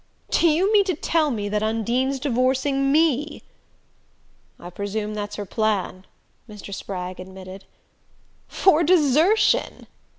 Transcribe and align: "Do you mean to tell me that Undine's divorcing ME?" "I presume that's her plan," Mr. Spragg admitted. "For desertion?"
"Do 0.31 0.47
you 0.47 0.73
mean 0.73 0.83
to 0.85 0.95
tell 0.95 1.29
me 1.29 1.47
that 1.49 1.61
Undine's 1.61 2.19
divorcing 2.19 2.91
ME?" 2.91 3.43
"I 4.59 4.71
presume 4.71 5.13
that's 5.13 5.35
her 5.35 5.45
plan," 5.45 6.07
Mr. 6.49 6.73
Spragg 6.73 7.19
admitted. 7.19 7.65
"For 8.47 8.81
desertion?" 8.81 9.85